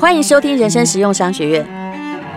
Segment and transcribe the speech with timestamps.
[0.00, 1.66] 欢迎收听人生实用商学院。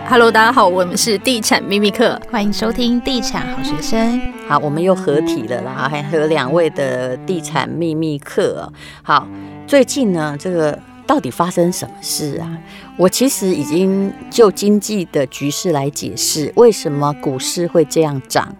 [0.08, 4.20] Hello，大家好，我们是地产秘密课，欢迎收听地产好学生。
[4.48, 8.70] 好，我们又合体了啦，还和两位的地产秘密课。
[9.02, 9.28] 好，
[9.64, 10.76] 最近呢，这个。
[11.06, 12.58] 到底发生什么事啊？
[12.96, 18.54] 我其实已经就经济的局势来解释，为什么股市会这样涨，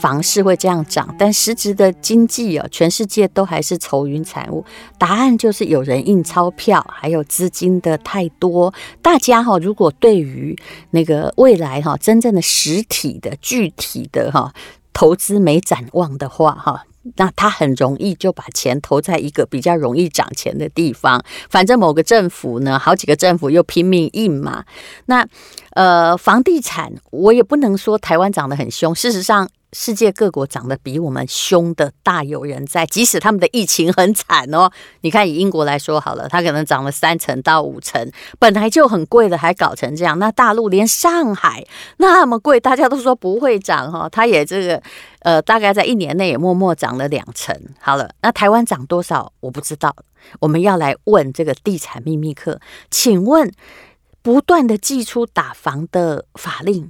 [0.00, 4.64] 房市会这样涨，但实质的经济啊，全世界都还是愁云惨雾。
[4.98, 8.72] 答案就是有人印钞票，还有资金的太多。
[9.00, 10.56] 大家哈，如果对于
[10.90, 14.52] 那个未来哈，真正的实体的具体的哈
[14.92, 16.84] 投资没展望的话哈。
[17.16, 24.64] 那他很容易就把钱投在一个比较容易涨钱的地方，反正某个政府呢，好几个政府又拼命印嘛。
[25.06, 25.26] 那
[25.70, 29.48] 呃，房地产我也不能说台湾涨得很凶，事实上。
[29.72, 34.70] 世界各国涨得比我们凶的大有人在，即使他们的疫情很惨哦。
[35.00, 40.18] 你看以英国来说好了，它可能涨了三成到五成，本来就很贵了，还搞成这样。
[40.18, 41.64] 那大陆连上海
[41.96, 44.82] 那么贵，大家都说不会涨哈，它也这个
[45.20, 47.58] 呃，大概在一年内也默默涨了两成。
[47.80, 49.94] 好了，那台湾涨多少我不知道。
[50.38, 52.60] 我们要来问这个地产秘密客，
[52.90, 53.50] 请问
[54.20, 56.88] 不断的祭出打房的法令，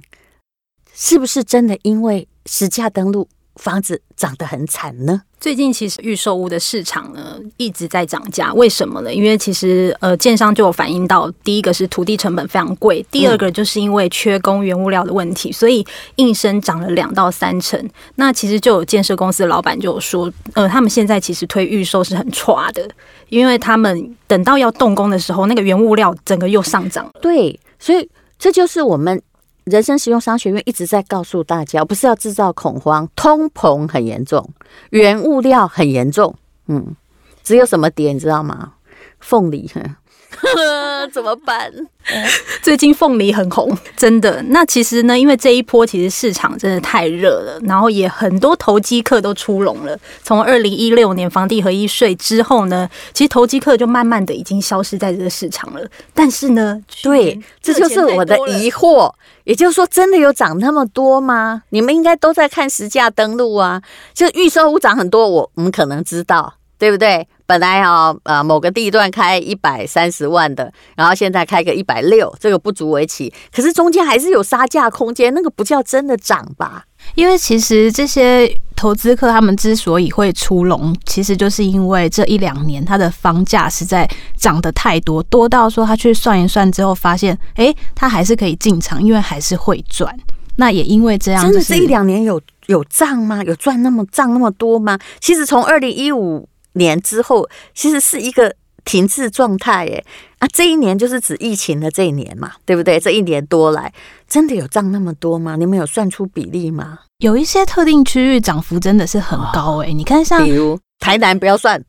[0.93, 2.27] 是不是真的因为？
[2.45, 5.21] 实价登录房子涨得很惨呢。
[5.39, 9.13] 最近其实预售屋的市场呢一直在涨价，为什么呢？
[9.13, 17.81] 因为其实呃，建商就有反映到，第一个是土地成本非常贵，第二个就是因为缺工原物料的问题，所以应声涨了两到三成。
[18.15, 22.85] 那其实就有建设公司的老板就有说，呃，他们现在其实推预售是很差的，
[23.29, 27.13] 因为他们等到要动工的时候，那个原物料整个又上涨了。
[27.21, 29.21] 对，所以这就是我们。
[29.65, 34.49] 人生实用商学院一直在告诉大家，不是要制造恐慌，通膨很严重，
[34.89, 36.35] 原物料很严重，
[36.67, 36.95] 嗯，
[37.43, 38.73] 只有什么点你知道吗？
[39.19, 39.69] 凤梨。
[41.13, 41.71] 怎么办？
[42.61, 44.41] 最近凤梨很红，真的。
[44.49, 49.97] 那其实呢，因为这一波其实市场真的太热了，然后也很多投机客都出笼了。
[50.21, 55.81] 从二零一六年房地合一税之后呢，其实投机客就慢慢的已经消失在这个市场了。
[56.13, 59.13] 但是呢，对，这就是我的疑惑。
[59.45, 61.63] 也就是说，真的有涨那么多吗？
[61.69, 63.81] 你们应该都在看实价登录啊，
[64.13, 67.25] 就预售屋涨很多，我我们可能知道，对不对？
[67.45, 73.33] 本来啊，呃，某个地段开一百三十万的，然后现在开个一百六，这个不足为奇。
[73.55, 76.83] 可是中间还是有杀价空间，那个不叫真的涨吧？
[77.15, 84.05] 因为其实这些投资客他们之所以会出笼，其实就是因为这一两年它的房价实在
[84.35, 90.13] 涨得太多，多到说他去算一算之后发现，哎，他还是可以进场，因为还是会赚。
[90.57, 93.41] 那也因为这样，真的这一两年有有涨吗？
[93.43, 94.99] 有赚那么涨那么多吗？
[95.21, 96.45] 其实从二零一五。
[96.73, 100.05] 年之后，其实是一个停滞状态，耶。
[100.39, 102.99] 啊，这一年就是指疫情的这一年嘛，对不对？
[102.99, 103.93] 这一年多来，
[104.27, 105.55] 真的有涨那么多吗？
[105.55, 106.99] 你们有算出比例吗？
[107.19, 111.81] 有一些特定区域涨幅真的是很高，哎，你看像，比如台南不要算，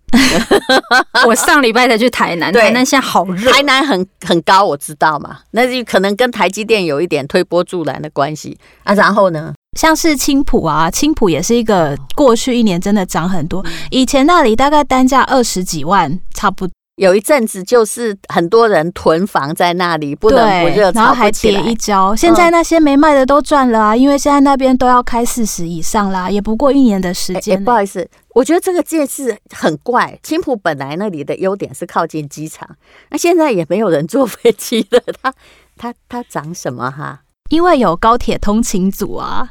[1.26, 8.92] 我上礼拜才去台南，台南现在好热，台南很很高，我知道嘛，那就可能跟台积电有一点推波助澜的关系啊。
[8.94, 9.52] 然后呢？
[9.78, 13.64] 像是青浦啊，青浦也是一个过去一年真的涨很多。
[13.90, 16.72] 以前那里大概单价二十几万，差不多。
[16.96, 22.14] 有一阵子就是很多人囤房在那里，不能不热，然后还跌一跤。
[22.14, 27.62] 现在那些没卖的都赚了啊，因为现在那边都要开四十以上啦，也不过一年的时间。
[27.64, 30.18] 不好意思，我觉得这个件事很怪。
[30.22, 32.76] 青浦本来那里的优点是靠近机场，
[33.10, 35.34] 那现在也没有人坐飞机了，它
[35.76, 37.22] 它它涨什么哈？
[37.50, 39.50] 因为有高铁通勤组啊。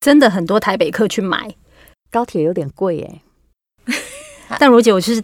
[0.00, 1.54] 真的很多台北客去买，
[2.10, 3.20] 高铁有点贵耶，
[4.58, 5.22] 但如姐我就是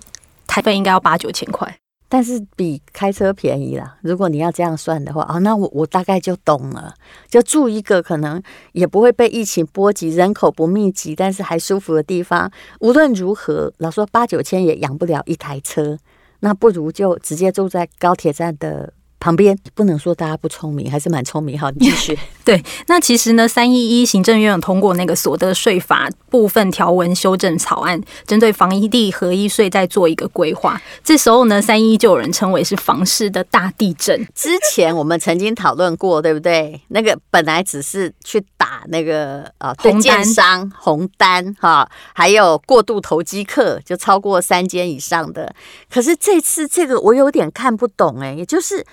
[0.48, 1.78] 台费应该要八九千块，
[2.08, 3.98] 但是比开车便宜啦。
[4.02, 6.92] 如果你要这样算的话，啊，那我我大概就懂了。
[7.28, 8.42] 就住一个可能
[8.72, 12.50] 也不会被疫情波及、人口不密集，但是还舒服的地方。
[12.80, 15.96] 无论如何，老说八九千也养不了一台车，
[16.40, 18.92] 那不如就直接住在高铁站的。
[19.20, 21.58] 旁边不能说大家不聪明，还是蛮聪明。
[21.58, 22.18] 哈，你继续。
[22.44, 30.80] 对，那其实呢，三一一行政院有通过那个所得税法部分条文修正草案，针对房地合一税在做一个规划。
[31.04, 34.26] 这时候呢，三一一就有人称为是房市的大地震。
[34.34, 36.80] 之前我们曾经讨论过，对不对？
[36.88, 45.54] 那个本来只是去打那个啊，红建商红单哈，还有过度投机客，就超过三间以上的。
[45.90, 48.86] 可是这次这个我有点看不懂哎，也就是。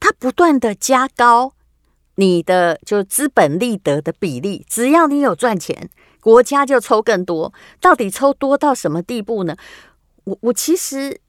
[0.00, 1.54] 它不断的加高
[2.16, 5.88] 你的就资本利得的比例，只要你有赚钱，
[6.20, 7.52] 国家就抽更多。
[7.80, 9.56] 到底抽多到什么地步呢？
[10.24, 11.20] 我我其实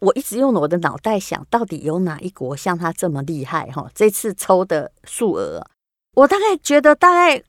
[0.00, 3.70] 我一直用我的脑袋想，到底有哪一国像他这么厉害？
[3.70, 5.66] 哈，这次抽的数额，
[6.14, 7.42] 我大概觉得大概。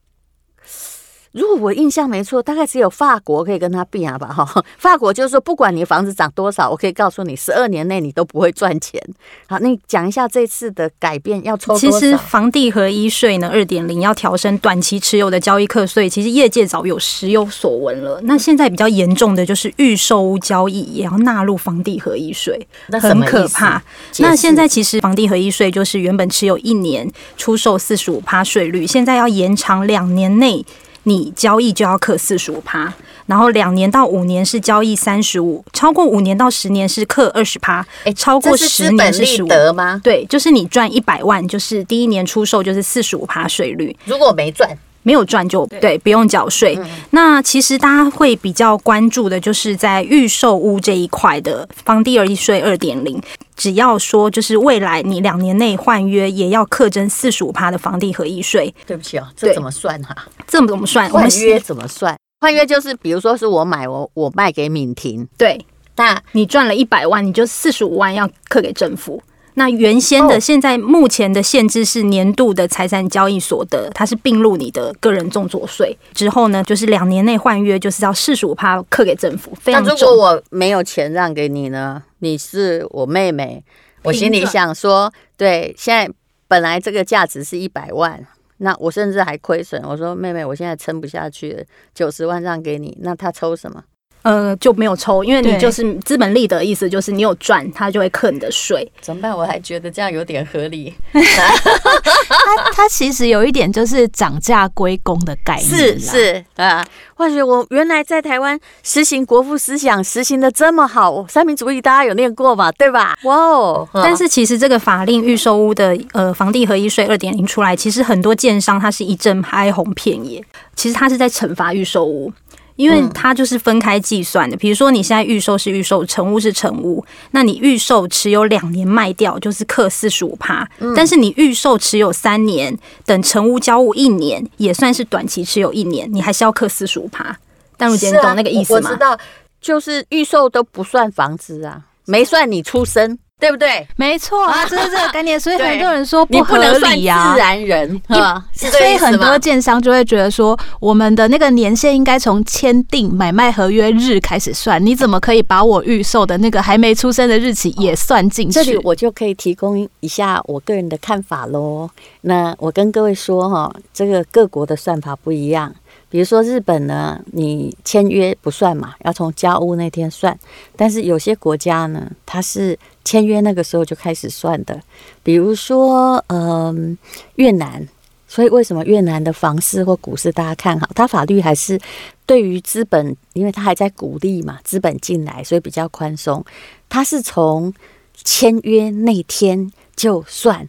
[1.32, 4.64] 如果我印象没错，大概只有法国可以跟他比啊吧哈。
[4.78, 9.02] 法国就是说，不管你房子涨多少，我可以告诉你，十二年内你都不会赚钱。
[9.48, 11.74] 好，那你讲一下这次的改变要抽？
[11.78, 18.20] 其实房地合一税呢，二点零要调升短期持有的交易课税，其实业界早有时有所闻了。
[18.24, 22.66] 那现在比较严重的就是预售屋交易也要纳入房地合一税，
[23.00, 23.82] 很可怕。
[24.18, 30.62] 那现在其实房地合一税就是原本持有一年出售四十五趴税率，现在要延长两年内。
[31.04, 32.92] 你交易就要课四十五趴，
[33.26, 37.84] 然后两年到五年是交易三十五，超过五年到十年是课二十趴。
[38.04, 40.00] 哎，超过十年是十五吗？
[40.02, 43.96] 对，就是你赚一百万，就是第一年出售就是四十五趴税率。
[44.04, 44.70] 如果没赚，
[45.02, 46.76] 没有赚就对，不用缴税。
[46.80, 46.88] 嗯。
[47.10, 53.20] 那其实大家会比较关注的就是在预售屋这一块的房地合一税二点零。
[53.54, 58.74] 只要说就是未来你两年内换约也要课征四十五趴的房地合一税。
[58.86, 60.26] 对不起哦，这怎么算哈、啊？
[60.46, 61.08] 这怎么算？
[61.10, 62.16] 换约怎么算？
[62.40, 65.64] 换约就是比如说是我买我我卖给敏婷，对，
[65.96, 69.22] 那你赚了一百万，你就四十五万要课给政府。
[69.54, 79.52] 那原先的现在目前的限制是年度的财产交易所得，它是并入你的个人综所税之后呢，就是两年内换约就是要四十五趴课给政府。
[79.66, 82.02] 那如果我没有钱让给你呢？
[82.22, 83.64] 你是我妹妹，
[84.04, 86.14] 我心里想说，对，现在
[86.46, 88.24] 本来这个价值是一百万，
[88.58, 89.82] 那我甚至还亏损。
[89.82, 93.82] 我说妹妹，我现在撑不下去了，九十万让给你，那他抽什么？
[94.22, 98.90] 呃，就没有抽，因为你就是资本利得，意思就是你有赚，他就会扣你的税。
[99.00, 99.36] 怎么办？
[99.36, 100.94] 我还觉得这样有点合理。
[101.12, 105.66] 他他其实有一点就是涨价归公的概念。
[105.66, 106.84] 是是啊，
[107.14, 112.70] 或许我原来在台湾实行国父思想，实行的这么好，三民主义大家有念过嘛？
[112.72, 113.16] 对吧？
[113.24, 113.88] 哇哦！
[113.92, 120.42] 但是其实这个法令预售屋的呃房地合一税二点零出来，其实很多建商他是一阵哀鸿遍野，
[120.76, 122.32] 其实他是在惩罚预售屋。
[122.76, 137.36] 因为它就是分开计算的，比如说你现在预售是预售，成屋是成屋，那你预售持有两年卖掉就是克四十五趴，但是你预售持有三年，等成屋交屋一年，也算是短期持有一年，你还是要克四十五趴。
[137.76, 138.90] 但如姐，你懂那个意思吗？
[138.90, 139.18] 我知道，
[139.60, 143.18] 就是预售都不算房子啊，没算你出生。
[143.42, 143.84] 对不对？
[143.96, 145.38] 没错啊，就是这个概念。
[145.38, 154.84] 所以很多人说不合理呀、啊，自然人啊，所以很多建商就会觉得说，我们的那个年限应该从签订买卖合约日开始算。
[154.86, 158.52] 你怎么可以把我预售的那个还没出生的日期也算进去？
[158.52, 161.90] 这里我就可以提供一下我个人的看法喽。
[162.20, 165.74] 那我跟各位说哈，这个各国的算法不一样。
[166.12, 170.38] 比如说日本呢，你签约不算嘛，要从交屋那天算。
[170.76, 174.78] 但是有些国家呢，它是签约那个时候就开始算的。
[175.22, 176.98] 比如说，嗯、呃，
[177.36, 177.88] 越南。
[178.28, 180.88] 所以为什么越南的房市或股市大家看好？
[180.94, 181.78] 它法律还是
[182.24, 186.42] 对于资本，因为它还在鼓励嘛，资本进来，所以比较宽松。
[186.88, 187.72] 它是从
[188.14, 190.66] 签约那天就算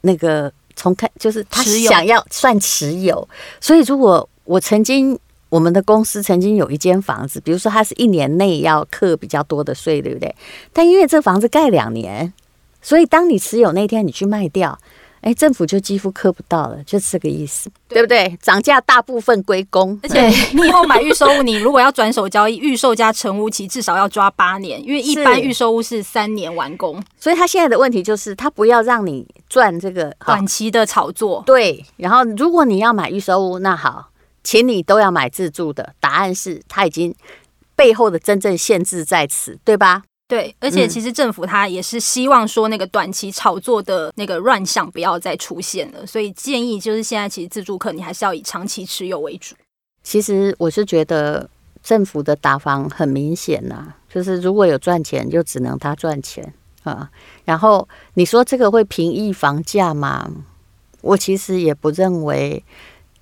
[0.00, 3.28] 那个从开，就是他想要算持有。
[3.60, 10.34] 所以如果我曾经，我们的公司曾经有一间房子，比如说它是一年内要课比较多的税，对不对？
[10.72, 12.32] 但因为这房子盖两年，
[12.80, 14.78] 所以当你持有那天你去卖掉，
[15.22, 18.38] 哎，政府就几乎课不到了，就是这个意思，对不对？
[18.40, 27.02] 涨价大部分归公， 而且你以后买预售屋，你如果要转手交易，预售加成屋期至少要抓八年，因为一般预售屋是三年完工。
[27.18, 31.84] 所以他现在的问题就是，他不要让你赚这个短期的炒作，对。
[31.96, 34.10] 然后如果你要买预售屋，那好。
[34.46, 37.12] 请你都要买自住的，答案是它已经
[37.74, 40.04] 背后的真正限制在此，对吧？
[40.28, 49.56] 对，而且其实政府他也是希望说那个短期炒作的那个乱象不要再出现了，所以建议就是现在其实自住客你还是要以长期持有为主。
[50.04, 51.50] 其实我是觉得
[51.82, 57.10] 政府的打房很明显呐、啊，就是如果有赚钱，就只能他赚钱啊。
[57.44, 60.30] 然后你说这个会平抑房价吗？
[61.00, 62.62] 我其实也不认为。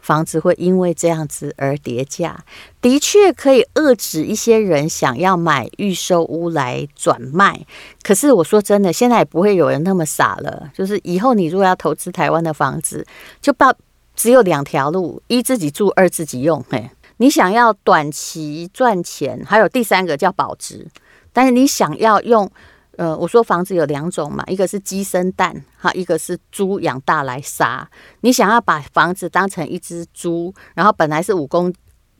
[0.04, 2.44] 房子会因为这样子而跌价，
[2.82, 7.64] 的确可以遏制一些人想要买预售屋来转卖。
[8.02, 10.70] 可是我说真的，现在也不会有人那么傻了。
[10.74, 13.06] 就是以后你如果要投资台湾的房子，
[13.40, 13.74] 就把
[14.14, 16.62] 只有两条路：一自己住，二自己用。
[16.68, 20.86] 嘿，你想要短期赚钱，还有第三个叫保值。
[21.32, 22.50] 但是你想要用。
[22.96, 27.88] 呃，我说房子有两种嘛，一个是鸡生蛋，哈，一个是猪养大来杀。
[28.20, 31.72] 你想要把房子当成一只猪，然后本来是五公，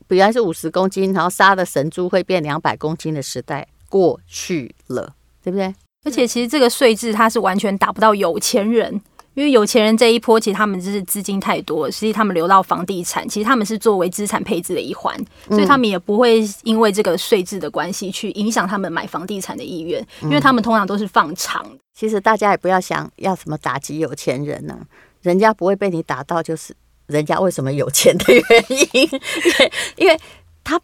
[0.06, 5.74] 本来是五十公斤，然后杀的神猪会变两百公斤的时代过去了，对不对？
[6.04, 9.00] 而且其实这个税制它是完全打不到有钱人。
[9.34, 15.14] 因为有钱人这一波，其实他们就是资金太多，实际他们流到房地产，其实他们是作为资产配置的一环，
[15.48, 21.66] 所以他们也不会因为这个税制的关系去影响他们买房地产的意愿，因为他们通常都是放长。
[21.94, 24.86] 其实大家也不要想要什么打击有钱人呢、啊，
[25.22, 26.74] 人家不会被你打到，就是
[27.06, 28.44] 人家为什么有钱的原
[28.92, 29.08] 因，
[29.96, 30.18] 因为
[30.62, 30.80] 他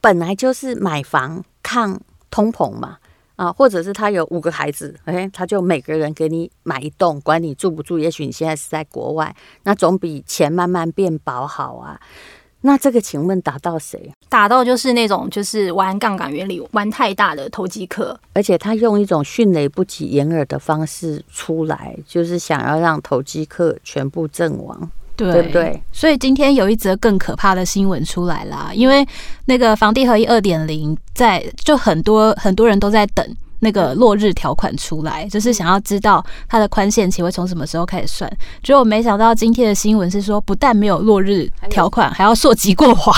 [0.00, 1.98] 本来就是买房抗
[2.30, 2.98] 通膨嘛。
[3.36, 7.98] 啊，或者是他有五个孩子，哎，他就每个人给你买一栋，管你住不住。
[7.98, 12.00] 也许你现在是在国外，那总比钱慢慢变薄好啊。
[12.62, 14.10] 那这个请问打到谁？
[14.28, 24.90] 打到就是那种就是玩杠杆原理玩太大的投机客，而且他用一种迅雷不及掩耳的方式出来，就是想要让投机客全部阵亡。
[25.16, 25.82] 对，对不对？
[25.92, 29.06] 所以今天有一则更可怕的新闻出来啦，因为
[29.46, 33.26] 那个房地合一二点零，在就很多很多人都在等。
[33.60, 38.30] 那个落日条款出来，就是想要知道它的宽限期会从什么时候开始算。
[38.62, 43.16] 结果没想到今天的新闻是说，不但没有落日条款，还要溯及过往，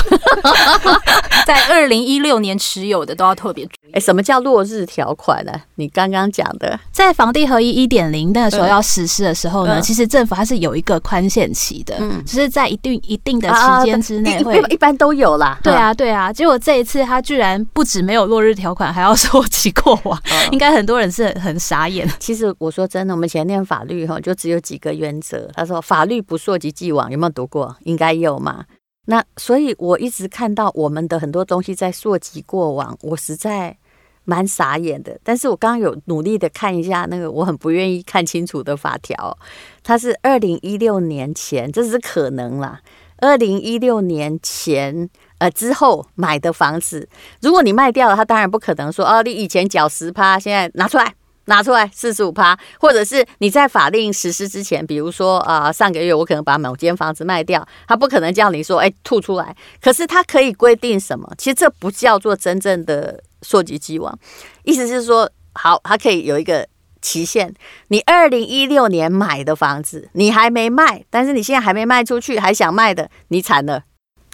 [1.46, 3.92] 在二零一六年持有的都要特别注意。
[3.94, 5.52] 哎，什么叫落日条款呢？
[5.76, 15.58] 你刚刚讲的，在房地合一一点零那个时候要实施的时候呢，其实政府它是有一个宽限期的，只是在一定一定的时间之内会，一般都有啦。
[15.62, 16.32] 对啊，对啊。
[16.32, 20.20] 结果这一次它居然不止没有落日条款，还要 溯及过往。
[20.50, 22.08] 应该很多人是很傻眼。
[22.18, 25.50] 其实我说真的，我们以前念法律哈，就只有几个原则。
[25.54, 27.76] 他说法律不溯及既往，有没有读过？
[27.84, 28.64] 应该有嘛。
[29.06, 33.76] 那所以我一直看到我们的很多东西在溯及过往，我实在
[34.24, 35.18] 蛮傻眼的。
[35.22, 39.38] 但是我刚刚有努力的看一下那个我很不愿意看清楚的法条，
[39.82, 42.80] 它是二零一六年前，这是可能啦。
[43.18, 45.08] 二零一六年前。
[45.38, 47.08] 呃，之后买的房子，
[47.40, 51.14] 如果你卖掉了，他当然不可能说哦，你以前缴十趴，现在拿出来，
[51.44, 61.32] 拿出来四十五趴，或者是你在法令实施之前，比如说啊、上个月我可能把某间房子卖掉，他不可能叫你说哎吐出来，可是他可以规定什么？
[61.38, 64.18] 其实这不叫做真正的溯及既往，
[64.64, 66.66] 意思是说，好，它可以有一个
[67.00, 67.54] 期限，
[67.88, 73.84] 你二零一六年买的房子，你还没卖，但是你现在还没卖出去，还想卖的，你惨了。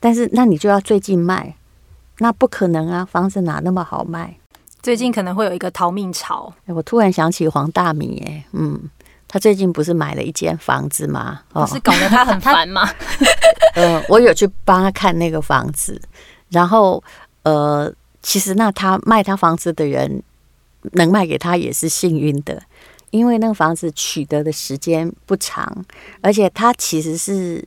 [0.04, 1.56] 但是，那你就要最近卖，
[2.18, 3.02] 那不可能啊！
[3.10, 4.36] 房子哪那么好卖？
[4.82, 6.52] 最近可能会有一个逃命潮。
[6.66, 8.78] 我突然想起黄大米，哎，嗯，
[9.26, 11.40] 他最近不是买了一间房子吗？
[11.54, 12.86] 哦，是搞得他很烦吗？
[13.76, 15.98] 呃，我有去帮他看那个房子，
[16.50, 17.02] 然后
[17.44, 20.22] 呃，其实那他卖他房子的人
[20.92, 22.62] 能卖给他也是幸运的，
[23.08, 25.82] 因为那个房子取得的时间不长，
[26.20, 27.66] 而且他其实是。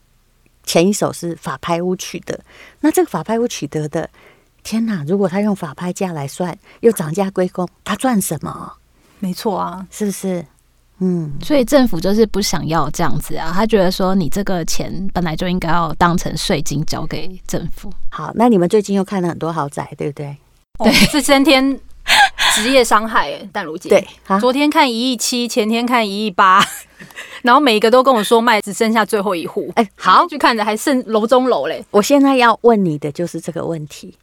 [0.68, 2.40] 前一首是法拍屋取得，
[2.82, 4.08] 那这个法拍屋取得的，
[4.62, 5.04] 天哪！
[5.08, 8.74] 如果他用法拍价来算，又涨价归公，他赚什么？
[9.20, 10.46] 没错啊，是不是？
[11.00, 17.92] 嗯，所以政府就是不想要这样子啊，他觉得说你这个钱本来就应该要当成税金交给政府。
[18.10, 20.36] 好，那你们最近又看了很多豪宅，对不对？
[20.80, 21.80] 对，这三天
[22.56, 23.90] 职业伤害，哎，淡如姐。
[23.90, 24.08] 对，
[24.40, 26.64] 昨天看一亿七，前天看一亿八。
[27.44, 29.72] 然后每一个都跟我说卖，只剩下最后一户。
[29.76, 31.86] 哎，好，去看着还剩楼中楼嘞。
[31.92, 34.18] 我现在要问你的就是这个问题。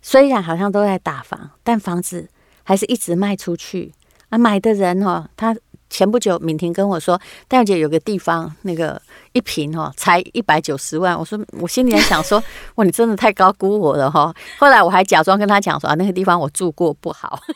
[0.00, 2.28] 虽然好像都在打房，但房子
[2.62, 3.92] 还是一直卖出去
[4.30, 4.38] 啊。
[4.38, 5.56] 买的人哦，他
[5.92, 9.00] 前不久敏婷跟我说，戴姐有个地方那个
[9.32, 11.16] 一平哦才一百九十万。
[11.16, 12.42] 我说我心里还想说，
[12.76, 14.34] 哇，你真的太高估我了哈。
[14.58, 17.38] 后来我还假装跟他讲说啊，那个地方我住过不好。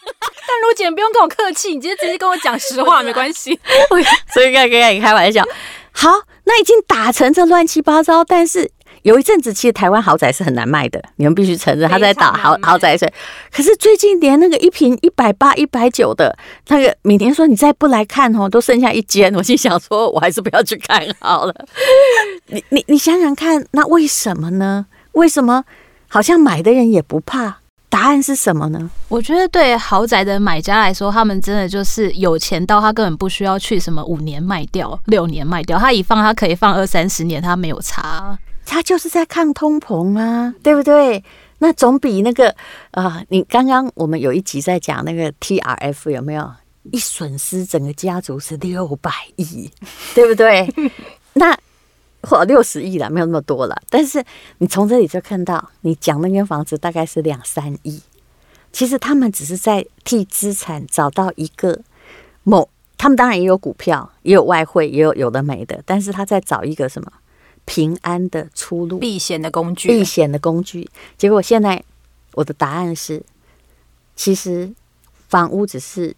[0.49, 3.59] 但如姐不用跟我客气，你直接直接跟我讲实话没关系。
[4.33, 5.43] 所以应该跟你开玩笑。
[5.90, 6.11] 好，
[6.45, 8.23] 那已经打成这乱七八糟。
[8.23, 8.71] 但是
[9.06, 13.10] 有一阵子，其实台湾豪宅是很难卖的，你们必须承认他在打豪豪宅税。
[13.52, 16.36] 可是最近连那个一平一百八、一百九的
[16.66, 19.32] 那个，每天说你再不来看哦，都剩下一间。
[19.36, 21.54] 我心想说，我还是不要去看好了。
[22.48, 24.86] 你你 你想想看，那为什么呢？
[25.12, 25.62] 为什么
[26.08, 27.58] 好像买的人也不怕？
[27.88, 28.90] 答案是什么呢？
[29.06, 38.36] 我觉得对豪宅的买家来说，他们真的就是有钱到他根本不需要去什么五年卖掉、六年卖掉，他一放他可以放二三十年，他没有差，
[38.66, 41.25] 他就是在抗通膨啊，对不对？
[41.61, 42.54] 那总比那个
[42.90, 46.52] 啊、你刚刚我们有一集在讲那个 TRF 有没有？
[46.92, 49.70] 一损失整个家族是六百亿，
[50.14, 50.68] 对不对？
[51.32, 51.56] 那。
[52.23, 53.82] 或六十亿了，没有那么多了。
[53.88, 54.25] 但是
[54.58, 58.02] 你从这里就看到，你讲那间房子大概是两三亿。
[58.73, 61.78] 其实他们只是在替资产找到一个
[62.42, 62.68] 某，
[62.99, 65.80] 他们当然也有股票，也有外汇，也有有的没的。
[65.87, 67.12] 但是他在找一个什么
[67.66, 70.88] 平安的出路，避险的工具，避险的工具。
[71.18, 71.85] 结果现在
[72.32, 73.23] 我的答案是，
[74.14, 74.73] 其实
[75.28, 76.16] 房屋只是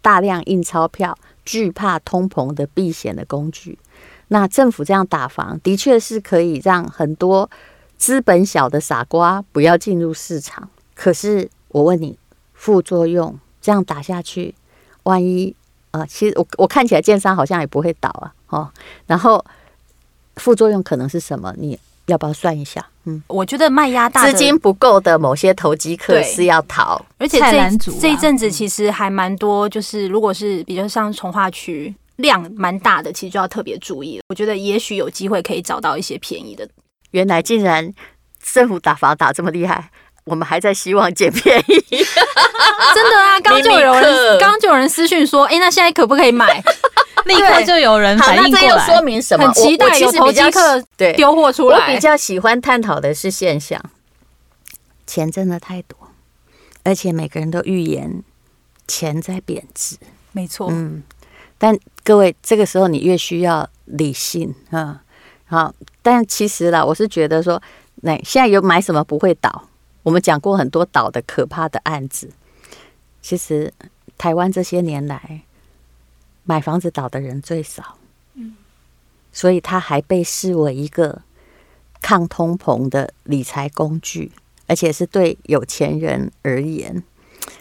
[0.00, 3.78] 大量印钞票、惧怕通膨的避险的工具。
[4.28, 7.50] 那政府这样打房，的确是可以让很多
[7.96, 10.68] 资本小的傻瓜不要进入市场。
[10.94, 12.18] 可是我问你，
[12.52, 14.54] 副作用这样打下去，
[15.04, 15.54] 万一
[15.90, 18.70] 啊、呃，其实我我看起来建商好像也不会倒啊，哦，
[19.06, 19.44] 然后
[20.36, 21.54] 副作用可能是什么？
[21.56, 22.84] 你要不要算一下？
[23.06, 34.22] 嗯，我觉得卖压大，资金不够的某些投机客是要逃，而且这这一阵子其实还蛮多，就是如果是比较像从化区量蛮大的，其实就要特别注意了。
[34.28, 36.66] 我觉得也许有机会可以找到一些便宜的。
[37.10, 37.92] 原来竟然
[38.42, 39.90] 政府打房打这么厉害，
[40.24, 41.80] 我们还在希望捡便宜。
[42.94, 46.62] 真的啊， 刚就有人刚就有人私讯说，哎、欸，那现在可不可以买？
[47.24, 48.60] 立刻就有人反应过来。
[48.60, 49.46] 好，那这又说明什么？
[49.46, 51.78] 很期待有投机客对丢货出来。
[51.78, 53.80] 我比较喜欢探讨的是现象，
[55.06, 55.96] 钱真的太多，
[56.82, 58.22] 而且每个人都预言
[58.86, 59.96] 钱在贬值。
[60.32, 61.02] 没错，嗯。
[61.56, 65.00] 但各位，这个时候你越需要理性啊。
[65.46, 67.62] 好，但其实啦，我是觉得说，
[68.02, 69.68] 那现在有买什么不会倒？
[70.04, 72.30] 我们讲过很多倒的可怕的案子。
[73.20, 73.72] 其实
[74.16, 75.40] 台湾这些年来，
[76.44, 77.96] 买房子倒的人最少，
[78.34, 78.54] 嗯，
[79.32, 81.22] 所以它还被视为一个
[82.02, 84.30] 抗通膨的理财工具，
[84.66, 87.02] 而且是对有钱人而言，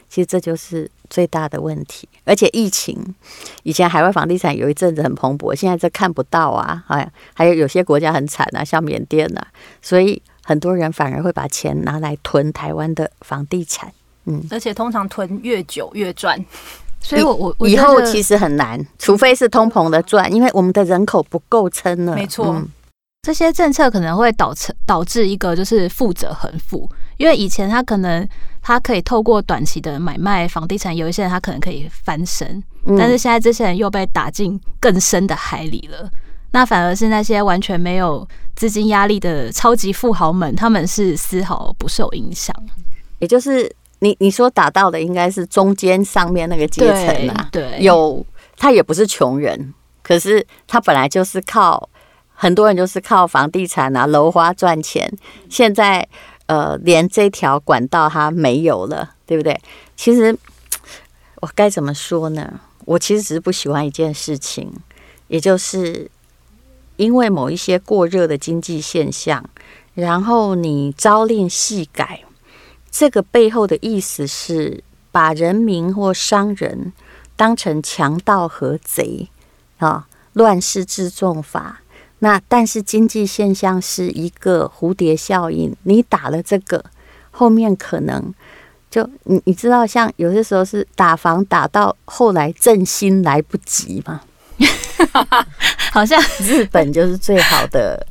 [0.10, 2.10] 其实这就是最大的问题。
[2.26, 3.16] 而且疫情
[3.64, 9.48] 以前海外房地产有一阵子很蓬勃，现在这看不到啊，哎，还有有些国家很惨啊，像缅甸啊，
[9.82, 13.92] 所以很多人反而会把钱拿来囤台湾的房地产，
[14.26, 16.44] 嗯，而且通常囤越久越赚。
[17.00, 22.16] 所以我我以后其实很难，除非是通膨的赚，因为我们的人口不够撑了。
[22.16, 22.66] 没错，嗯，
[23.24, 28.26] 这些政策可能会导致导致一个就是富者恒富，因为以前他可能
[28.62, 32.64] 他可以透过短期的买卖房地产，有一些人他可能可以翻身，
[32.98, 36.10] 但是现在这些人又被打进更深的海里了。
[36.54, 42.56] 那反而是那些完全没有资金压力的超级富豪们，他们是丝毫不受影响，
[43.20, 43.70] 也就是。
[44.00, 48.26] 你你说打到的应该是中间上面那个阶层啊，对，有
[48.58, 51.90] 他也不是穷人，可是他本来就是靠
[52.34, 55.10] 很多人就是靠房地产啊楼花赚钱，
[55.50, 56.06] 现在
[56.48, 59.58] 呃连这条管道他没有了，对不对？
[59.96, 60.38] 其实
[61.36, 62.60] 我该怎么说呢？
[62.84, 64.70] 我其实只是不喜欢一件事情，
[65.30, 66.12] 也就是
[67.04, 69.44] 因为某一些过热的经济现象，
[69.94, 72.22] 然后你朝令夕改。
[72.90, 76.94] 这个背后的意思是把人民或商人
[77.36, 79.28] 当成强盗和贼
[79.80, 81.82] 啊，乱世之重法。
[82.20, 86.86] 那但是经济现象是一个蝴蝶效应，你打了这个，
[87.32, 88.34] 后面可能
[88.90, 94.22] 就你你知道，像有些时候是打房打到后来振兴来不及嘛，
[95.92, 98.06] 好像日本就是最好的。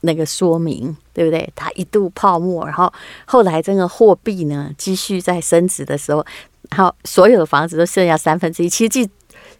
[0.00, 1.50] 那个说明对不对？
[1.56, 2.92] 它一度泡沫，然后
[3.24, 6.24] 后来这个货币呢继续在升值的时候，
[6.70, 8.68] 然后所有的房子都剩下三分之一。
[8.68, 9.08] 其实，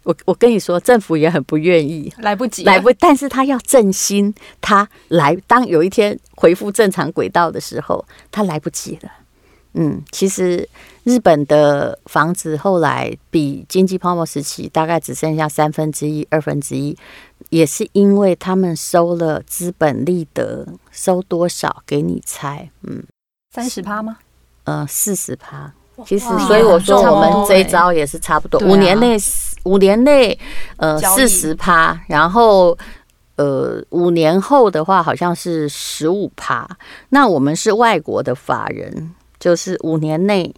[0.03, 9.11] 我我跟你说，政府也很不愿意，来不及，来不，但是他要振兴，他来当有一天恢复正常轨道的时候，他来不及了。
[9.79, 10.67] 嗯，其实
[11.03, 16.97] 日本的房子后来比经济泡沫时期大概只剩下三分之一、二分之一，
[17.49, 22.71] 也是因为他们收了资本利得，收多少给你猜？
[22.81, 23.03] 嗯，
[23.53, 24.17] 三十趴吗？
[24.63, 25.71] 呃，四十趴。
[26.05, 29.15] 其实，所以我说我们这一招也是差不多，五年内
[29.65, 30.37] 五年内
[30.77, 32.75] 呃四十趴，然后
[33.35, 36.67] 呃五年后的话好像是十五趴。
[37.09, 39.11] 那我们是外国的法人。
[39.39, 40.53] 就是五年内，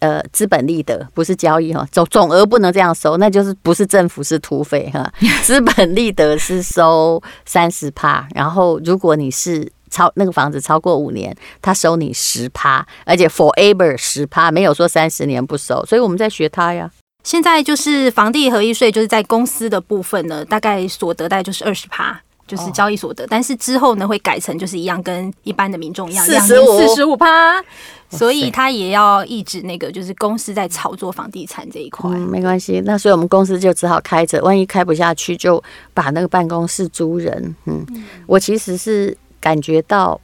[0.00, 5.12] 呃，资本利得不是交易哈，总总额不能这样收，那就是不是政府是土匪哈。
[5.42, 16.90] 资本利得是收三十趴，然后如果你是超那个房子超过五年，他收你十趴，而且 forever 十趴，没有说三十年不收，所以我们在学他呀。
[17.22, 22.20] 现在就是房地合一税，就是在公司的部分呢，大概所得大概就是二十趴。
[22.52, 27.64] 就是交易所得，但是之后呢，会改成就是一样，跟一般的民众一样，四十五四十五趴，
[28.10, 32.10] 所以他也要抑制那个就是公司在炒作房地产这一块。
[32.10, 37.56] 嗯，没关系，那所以我们公司就只好开着，万一开不下去，就把那个办公室租人。
[37.64, 37.86] 嗯，
[38.26, 40.20] 我其实是感觉到，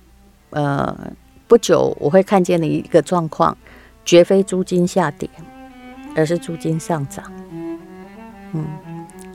[0.51, 0.95] 呃，
[1.47, 3.57] 不久我会看见的一个状况，
[4.05, 5.31] 绝非租金下跌，
[6.15, 7.25] 而是租金上涨。
[8.53, 8.67] 嗯。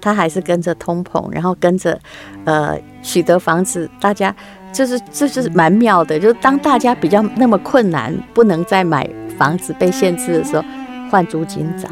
[0.03, 1.97] 他还是跟着通膨，然后跟着，
[2.43, 4.35] 呃，取得房子，大家
[4.73, 6.19] 就是这就是蛮妙的。
[6.19, 10.63] 就是当大家比较那么困难，不能再买房子被限制的时候，
[11.09, 11.89] 换租金涨，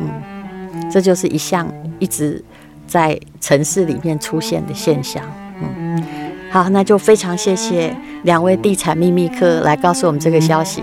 [0.00, 2.42] 嗯，这就是一项一直
[2.88, 5.22] 在城市里面出现的现象。
[5.62, 6.02] 嗯，
[6.50, 10.82] 好，那就非常谢谢两位地产秘密客来告诉我们这个消息。